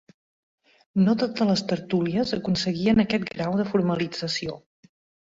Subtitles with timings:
[1.07, 4.61] No totes les tertúlies aconseguien aquest grau de formalització.